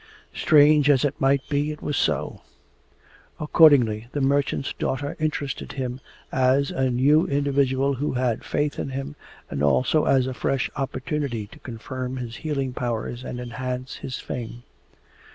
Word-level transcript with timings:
Strange 0.33 0.89
as 0.89 1.05
it 1.05 1.21
might 1.21 1.47
be, 1.47 1.71
it 1.71 1.79
was 1.79 1.95
so. 1.95 2.41
Accordingly 3.39 4.07
the 4.13 4.19
merchant's 4.19 4.73
daughter 4.73 5.15
interested 5.19 5.73
him 5.73 6.01
as 6.31 6.71
a 6.71 6.89
new 6.89 7.27
individual 7.27 7.93
who 7.93 8.13
had 8.13 8.43
faith 8.43 8.79
in 8.79 8.89
him, 8.89 9.15
and 9.51 9.61
also 9.61 10.05
as 10.05 10.25
a 10.25 10.33
fresh 10.33 10.71
opportunity 10.75 11.45
to 11.45 11.59
confirm 11.59 12.17
his 12.17 12.37
healing 12.37 12.73
powers 12.73 13.23
and 13.23 13.39
enhance 13.39 13.97
his 13.97 14.17
fame. 14.17 14.63